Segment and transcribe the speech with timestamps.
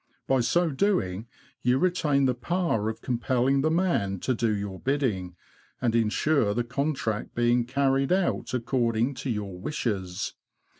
[0.27, 1.27] By so doing,
[1.61, 5.35] you retain the power of com pelling the man to do your bidding,
[5.79, 10.33] and insure the contract being carried out according to your wishes.